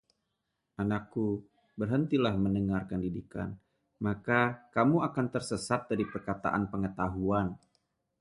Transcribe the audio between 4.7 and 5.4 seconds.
kamu akan